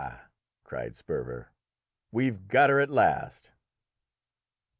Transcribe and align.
cried 0.63 0.95
Sperver, 0.97 1.49
"we 2.11 2.25
have 2.25 2.47
got 2.47 2.71
her 2.71 2.79
at 2.79 2.89
last!" 2.89 3.51